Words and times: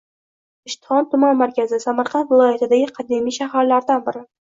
Ishtixon- 0.69 1.03
Tuman 1.11 1.37
markazi, 1.41 1.79
Samarqand 1.83 2.31
viloyatidagi 2.31 2.87
kadimiy 2.97 3.37
shaharlardan 3.37 4.03
biri. 4.09 4.25